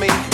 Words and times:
me. 0.00 0.25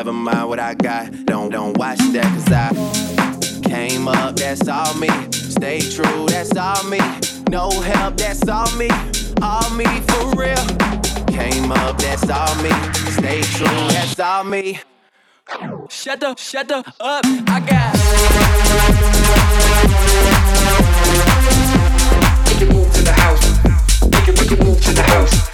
Never 0.00 0.14
mind 0.14 0.48
what 0.48 0.58
I 0.58 0.72
got. 0.72 1.26
Don't, 1.26 1.50
don't 1.50 1.76
watch 1.76 1.98
that, 1.98 2.24
cause 2.24 2.50
I 2.50 3.68
came 3.68 4.08
up, 4.08 4.34
that's 4.34 4.66
all 4.66 4.94
me. 4.94 5.10
Stay 5.30 5.78
true, 5.80 6.24
that's 6.26 6.56
all 6.56 6.82
me. 6.84 7.00
No 7.50 7.68
help, 7.68 8.16
that's 8.16 8.48
all 8.48 8.74
me. 8.76 8.88
All 9.42 9.68
me 9.74 9.84
for 9.84 10.30
real. 10.40 10.56
Came 11.26 11.70
up, 11.70 11.98
that's 11.98 12.30
all 12.30 12.54
me. 12.62 12.70
Stay 13.12 13.42
true, 13.42 13.66
that's 13.92 14.18
all 14.18 14.42
me. 14.42 14.80
Shut 15.90 16.24
up, 16.24 16.38
shut 16.38 16.72
up, 16.72 16.88
up. 16.98 17.26
I 17.26 17.60
got. 17.60 17.94
We 22.48 22.54
can 22.58 22.68
move 22.74 22.90
to 22.94 23.02
the 23.02 23.12
house. 23.12 23.44
We 24.02 24.20
can, 24.22 24.34
we 24.34 24.46
can 24.48 24.66
move 24.66 24.80
to 24.82 24.92
the 24.94 25.02
house. 25.02 25.50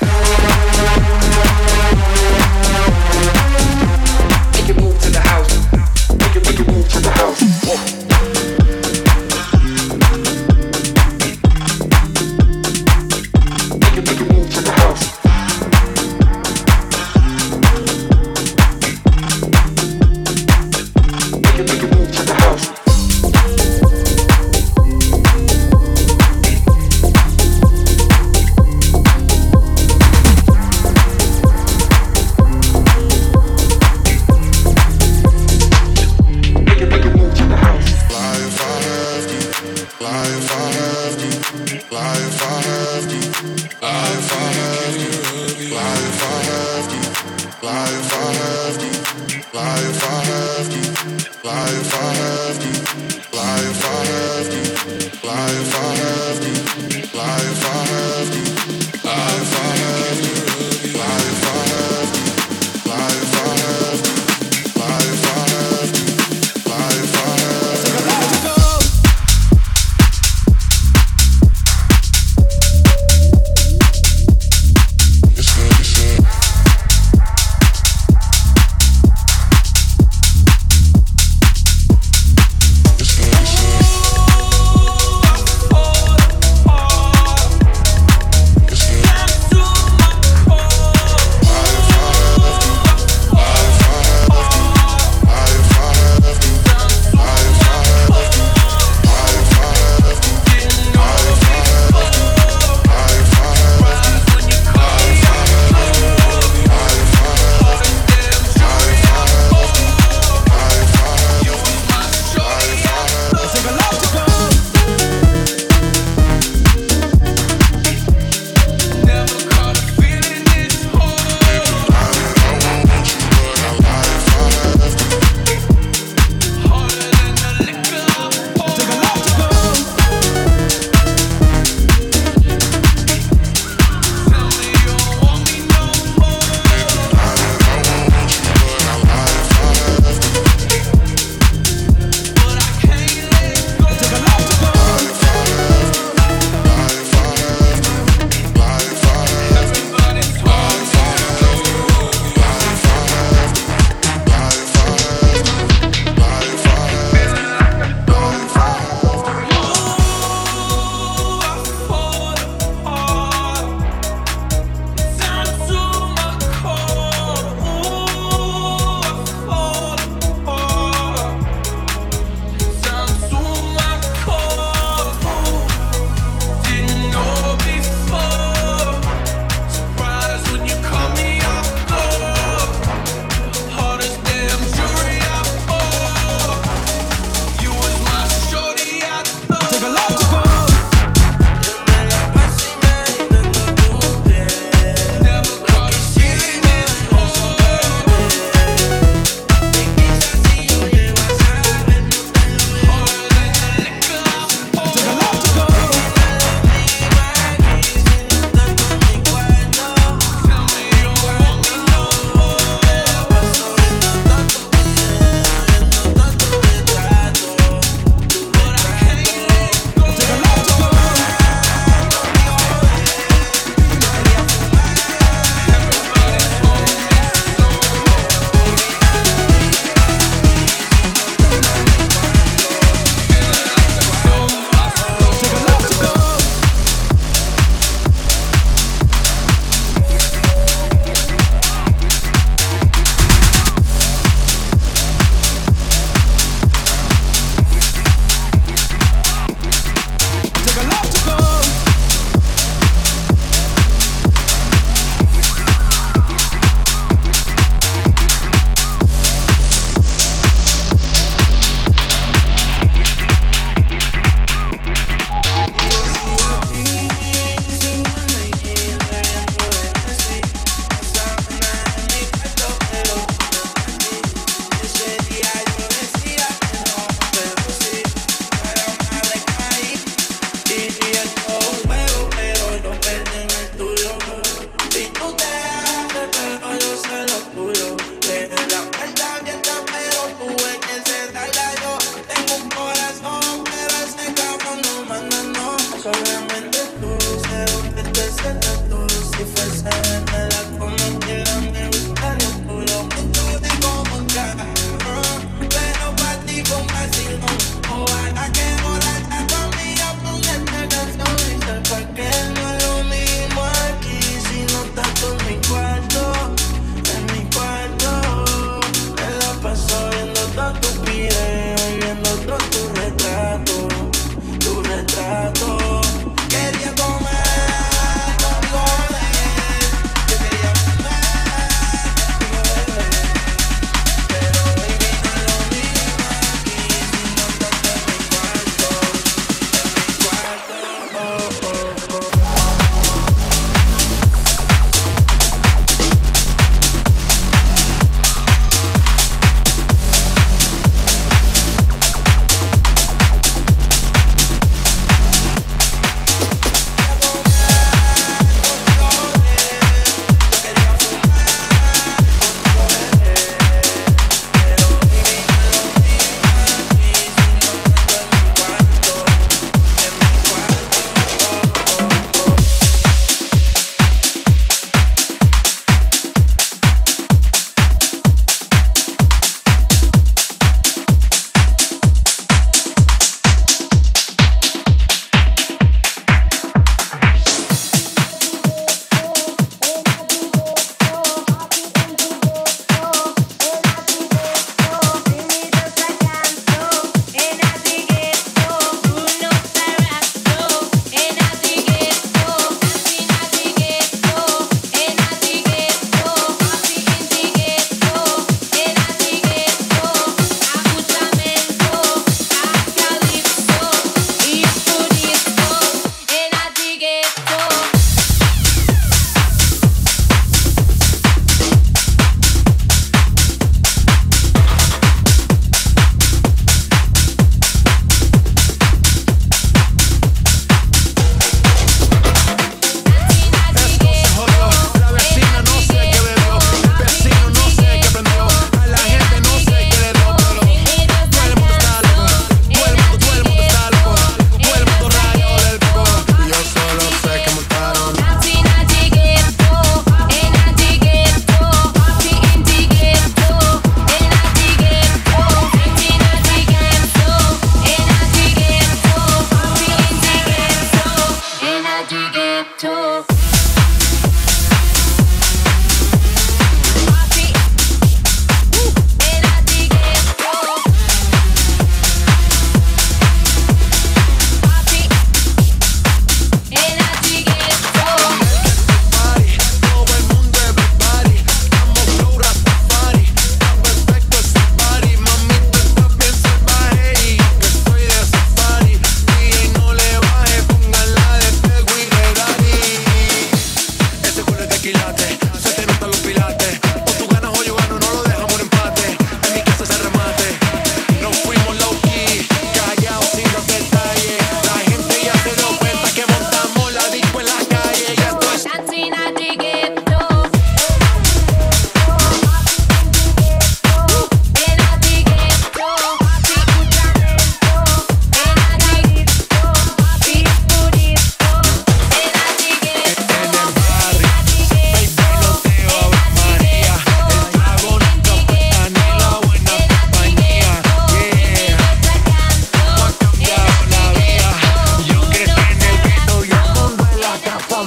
To 6.89 7.01
the 7.01 7.11
house. 7.11 7.96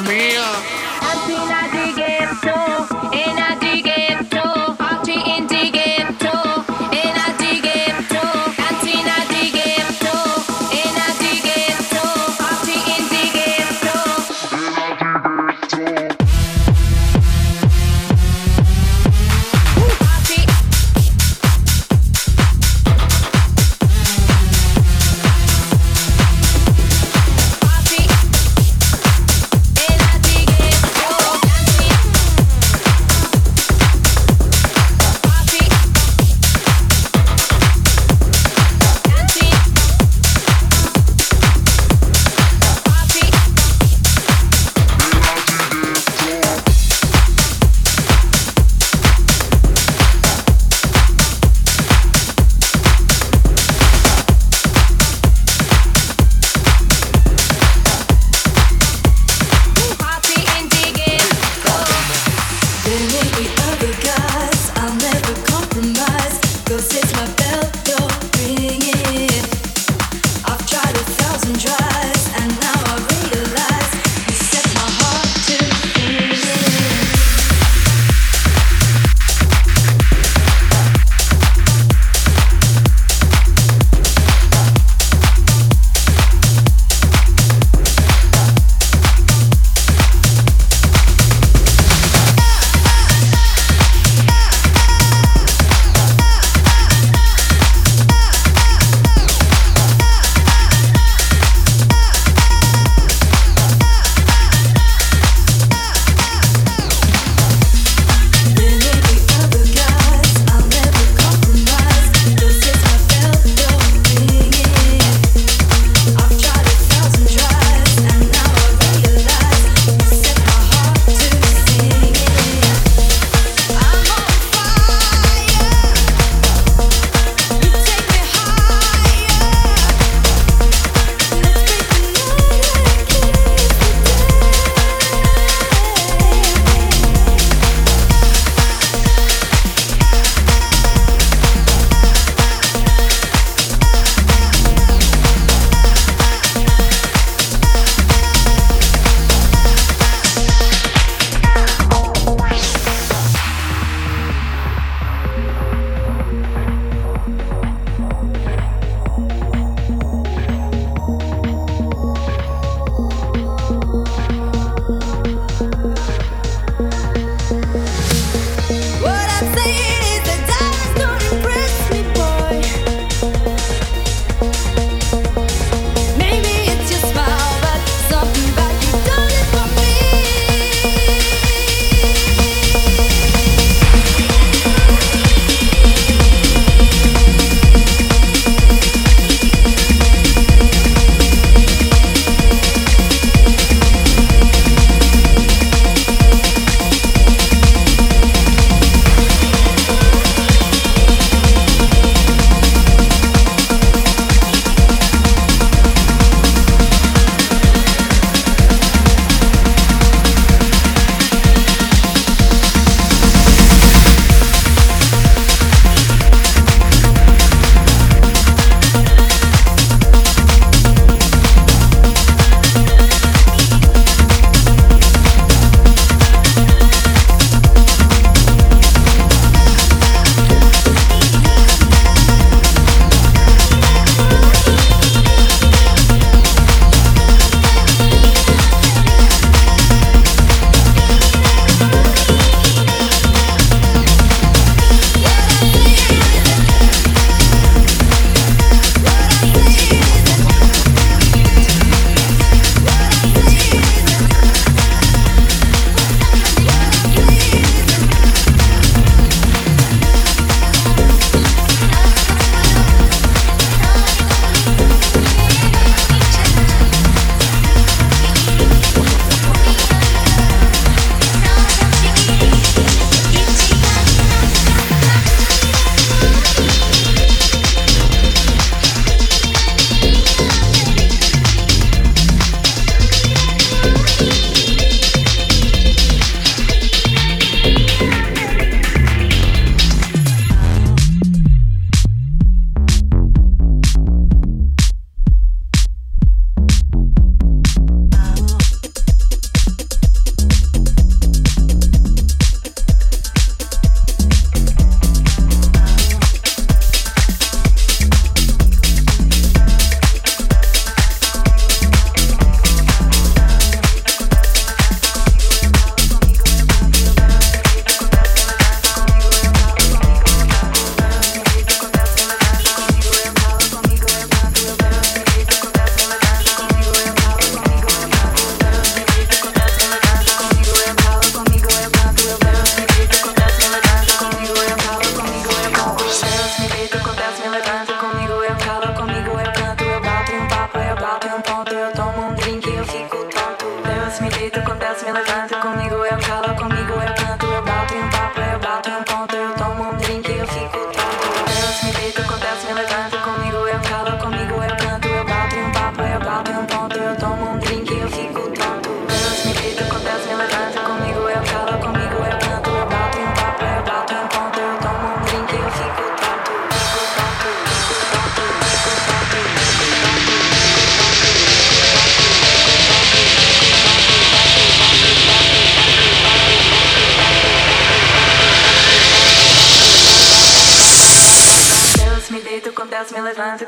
Mia. 0.09 0.78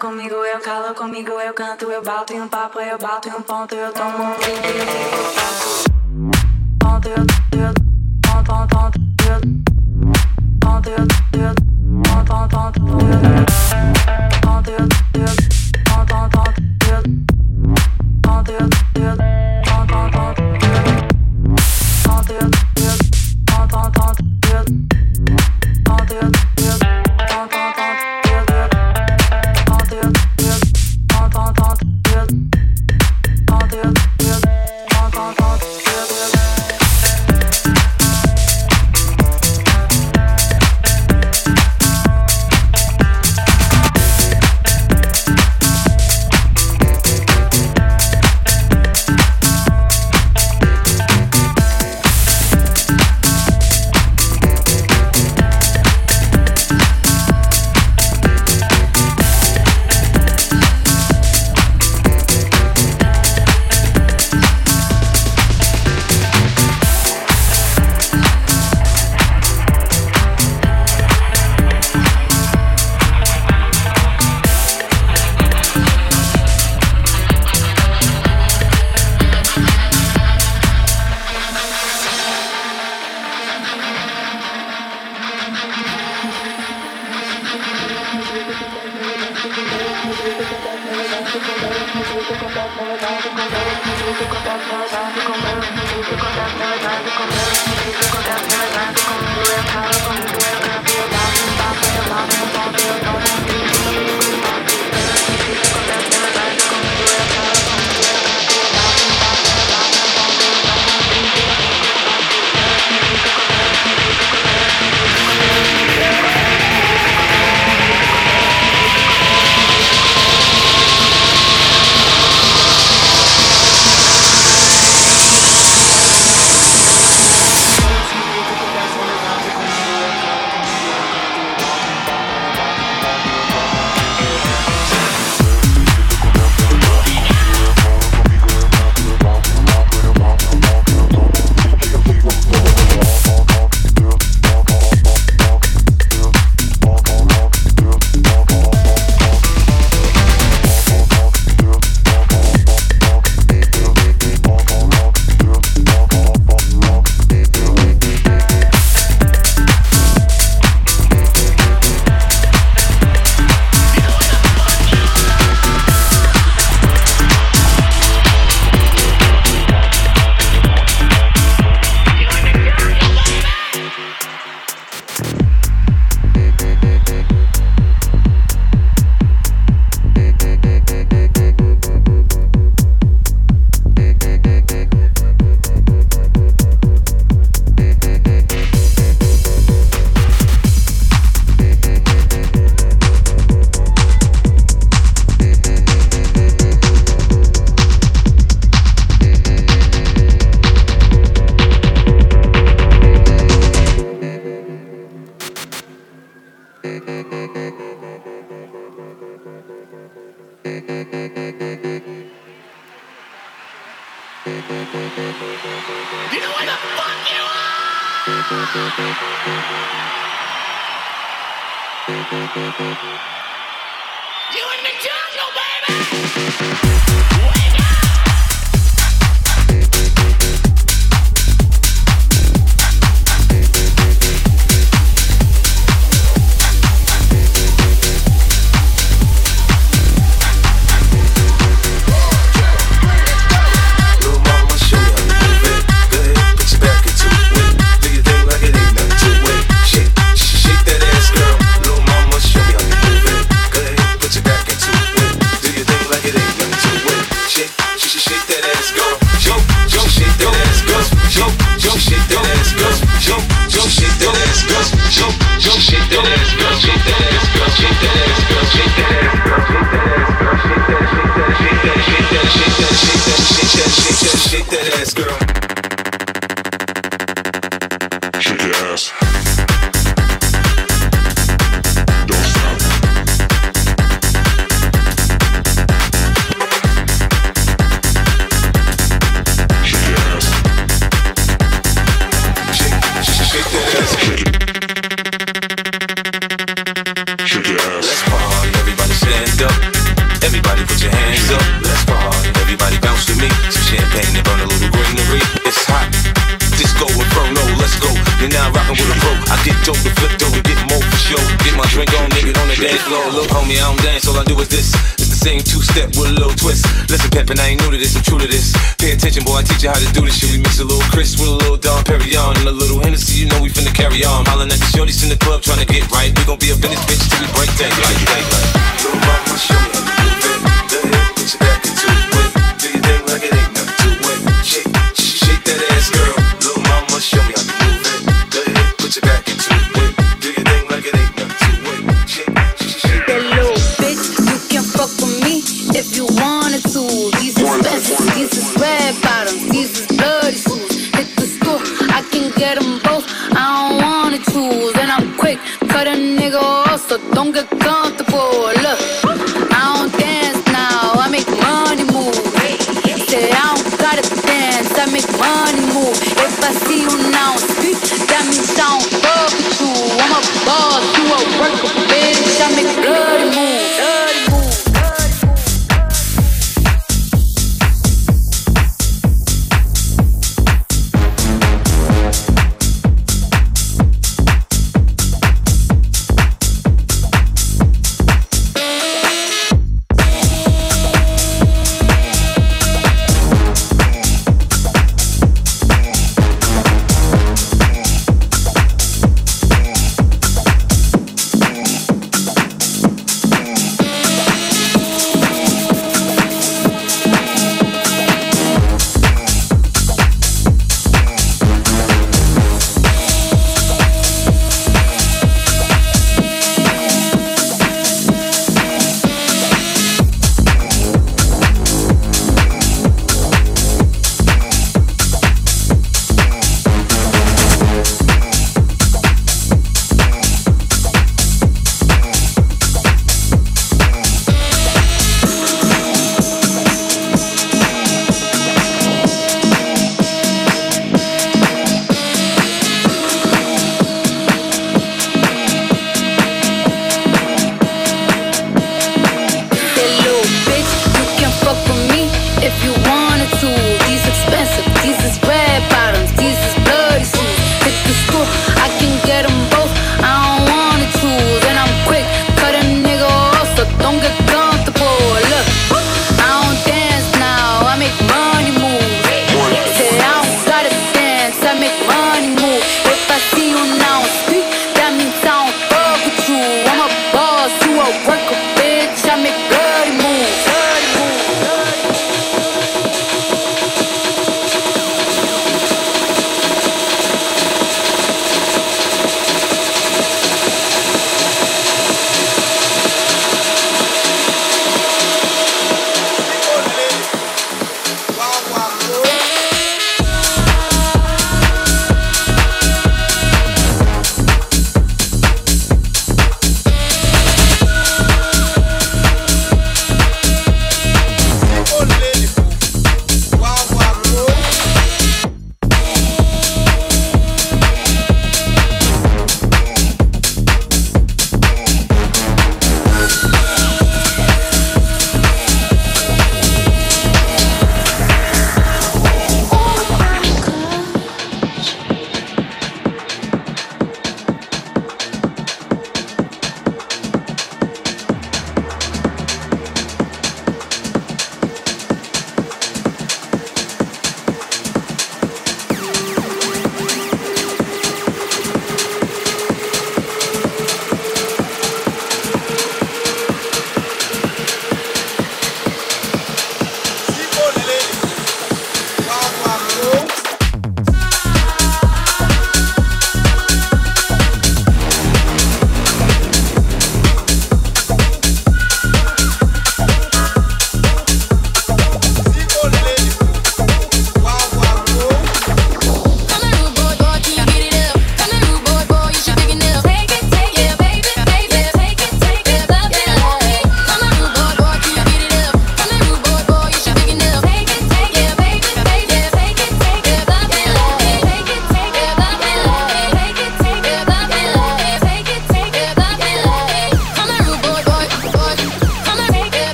Comigo, 0.00 0.34
eu 0.34 0.60
calo 0.60 0.94
comigo, 0.94 1.30
eu 1.32 1.54
canto, 1.54 1.90
eu 1.90 2.02
bato 2.02 2.32
em 2.32 2.40
um 2.40 2.48
papo, 2.48 2.80
eu 2.80 2.98
bato 2.98 3.28
em 3.28 3.32
um 3.32 3.42
ponto, 3.42 3.74
eu 3.74 3.92
tomo 3.92 4.24
um 4.24 4.34
drink 4.34 4.66
e 4.66 4.84
ponto, 6.78 7.08
eu, 7.08 7.24
ponto, 8.22 8.44
ponto, 8.68 8.68
ponto, 8.68 8.98
ponto, 10.60 10.90
ponto, 12.02 12.26
ponto, 12.26 12.50
ponto, 12.50 12.80
eu, 12.98 13.57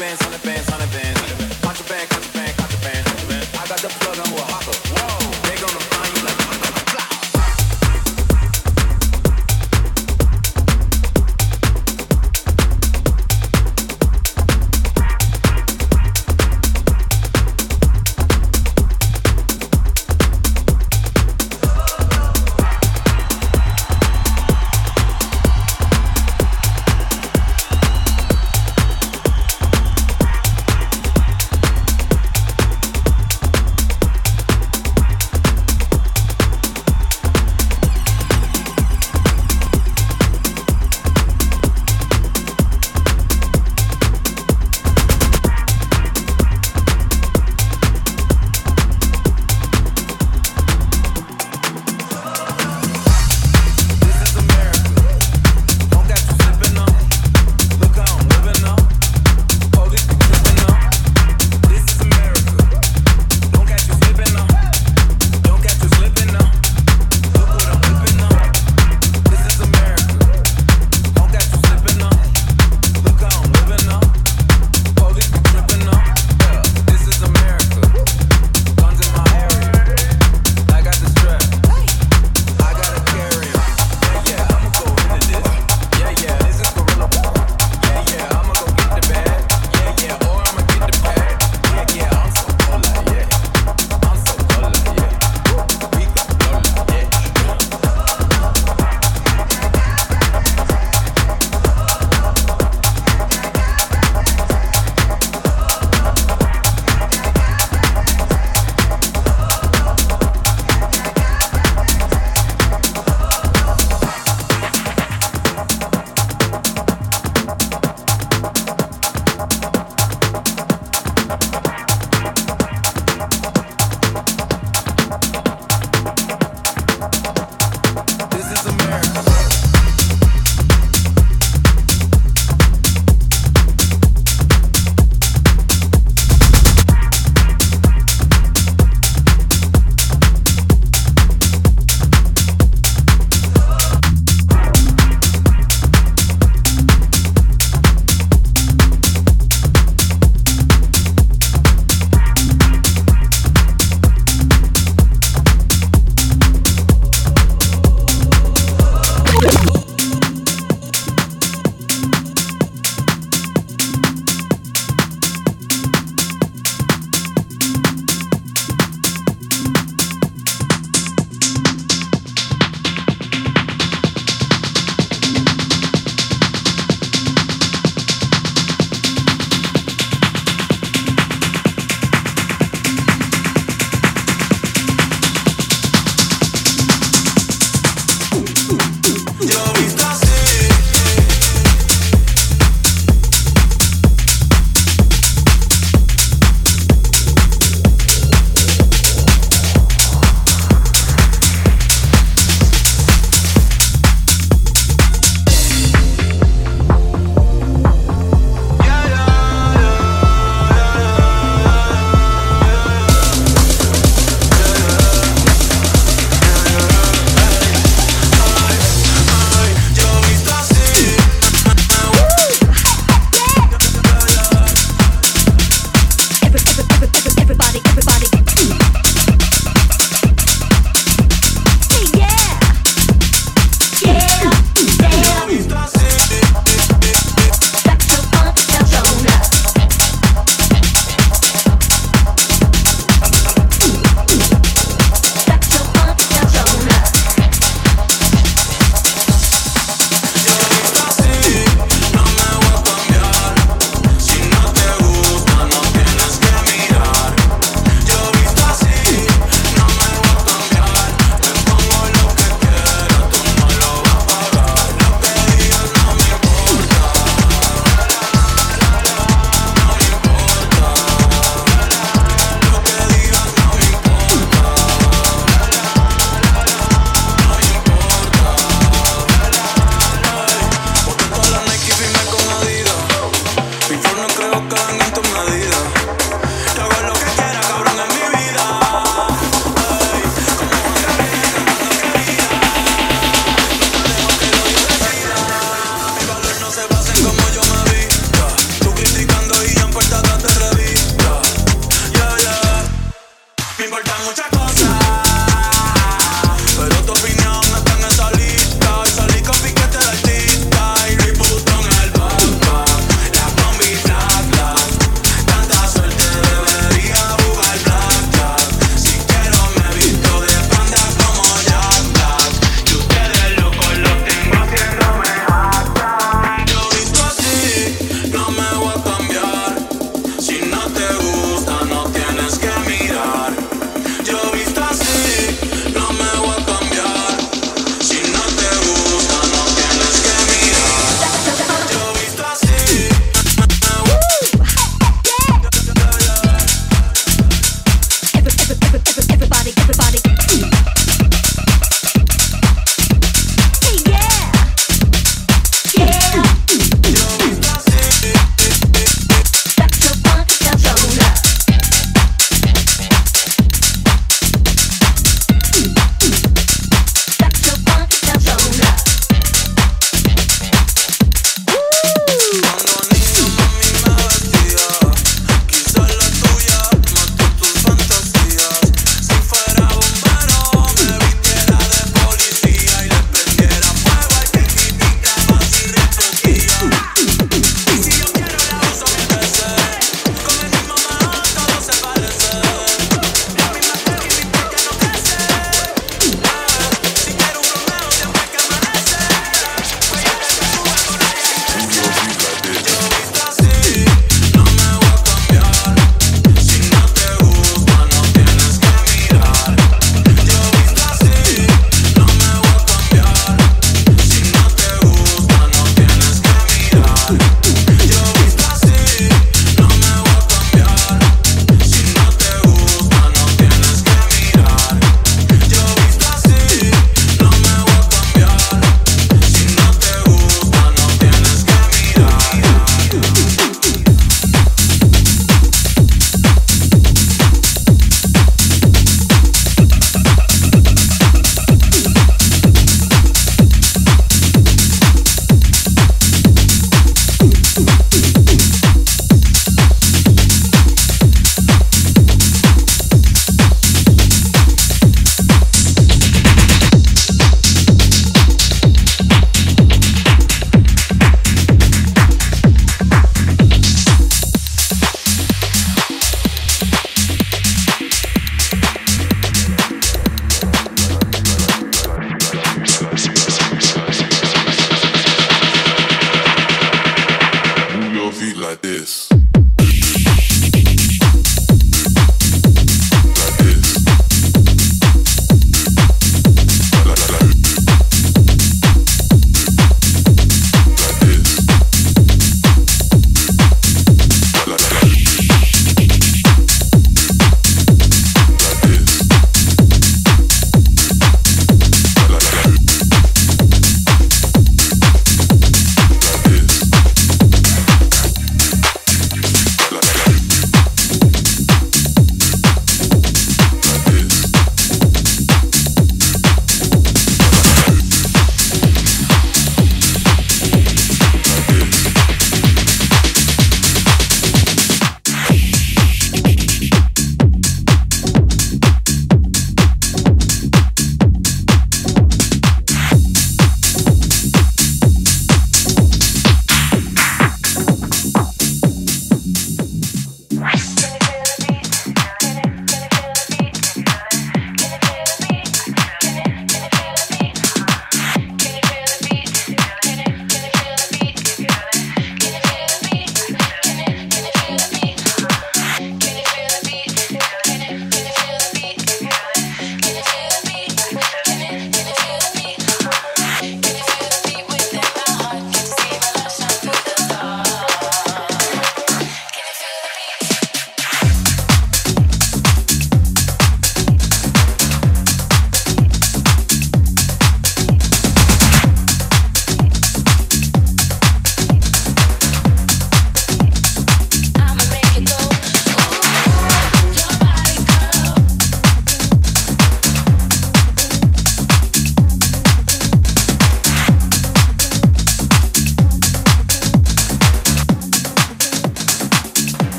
bands, 0.00 0.22
hundred 0.22 0.42
bands, 0.42 0.68
hundred 0.70 0.90
bands. 0.92 1.09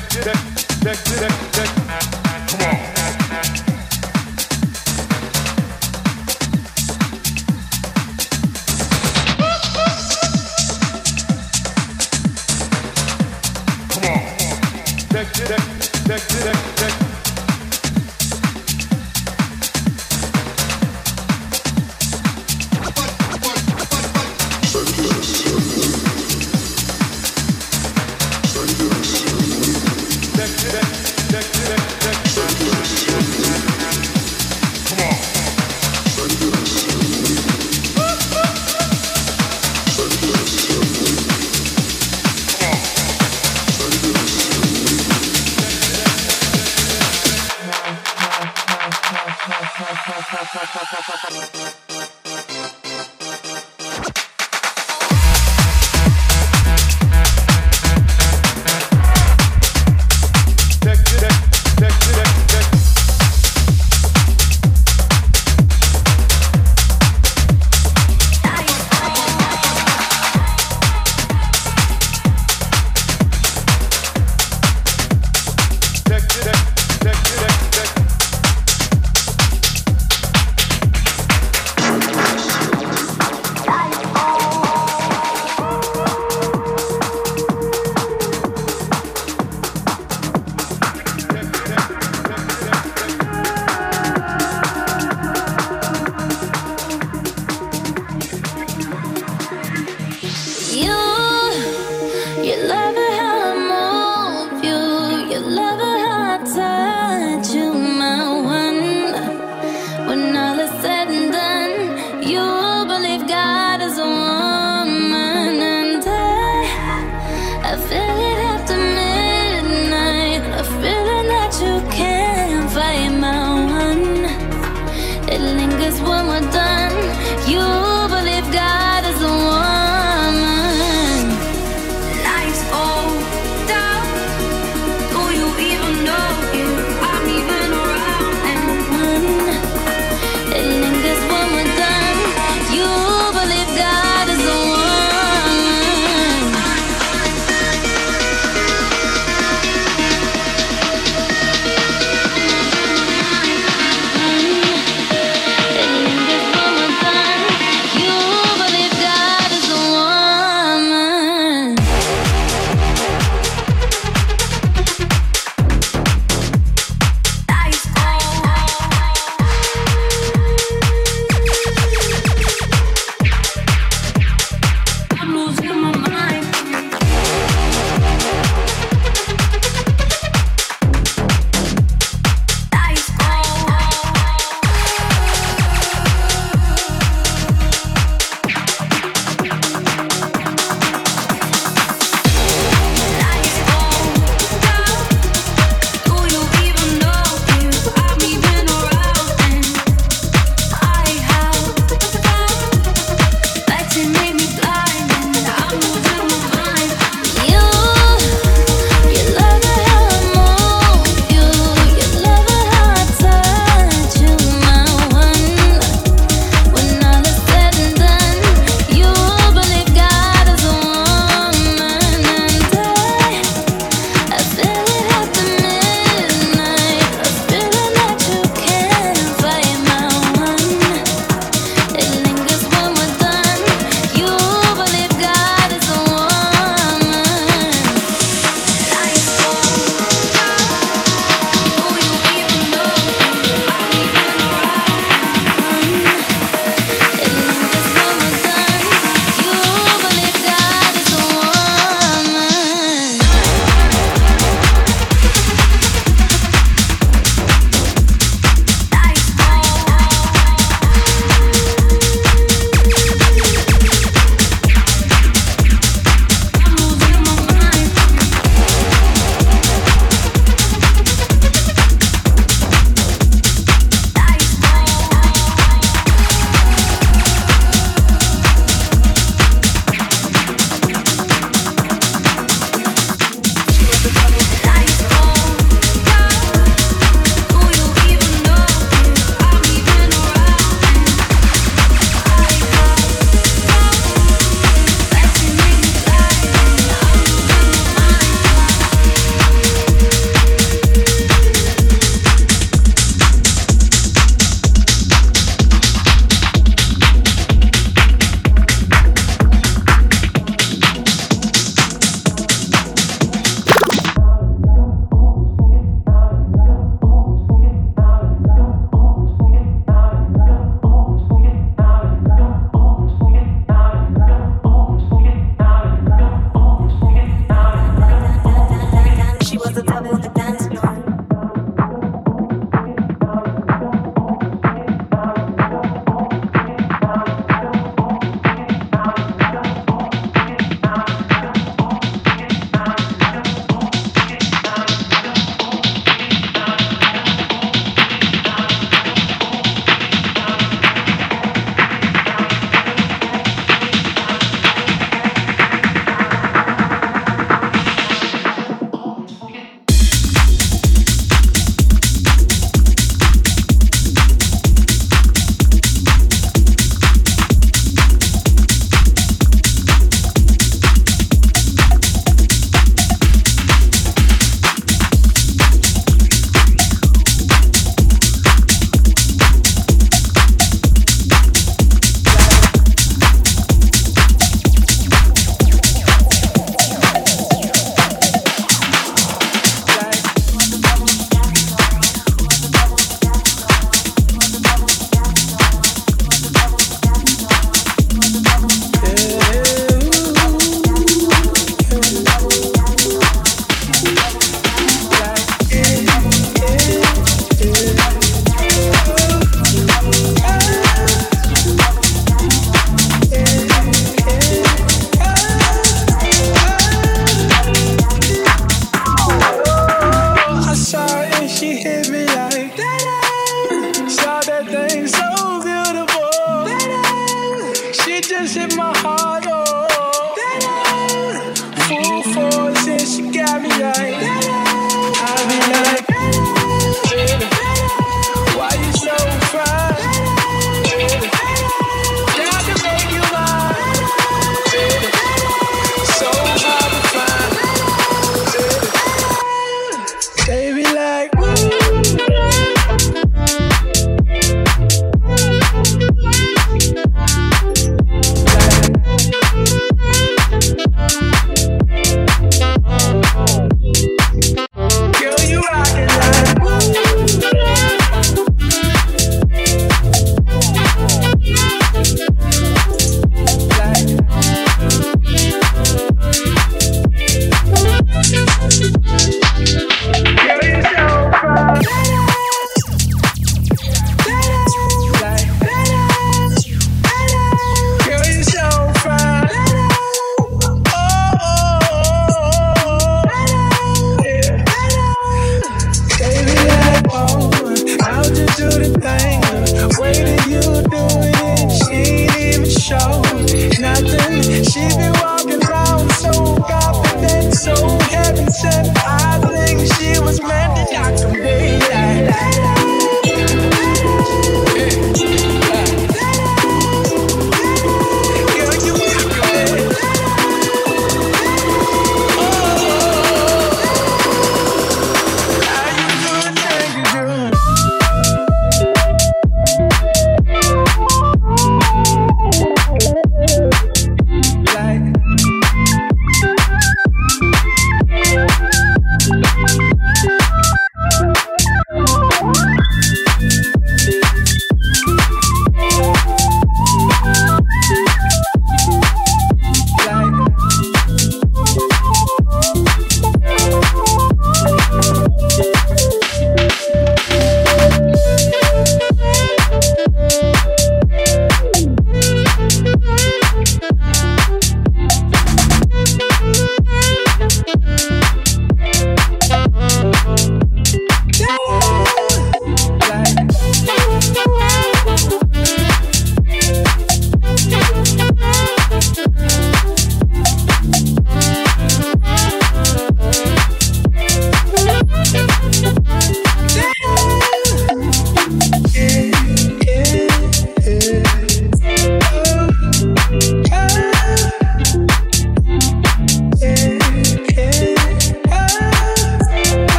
check, 0.00 0.22
check, 0.82 0.98
check, 1.04 1.34
check. 1.52 1.68
Come 2.46 2.62
on. 16.52 16.57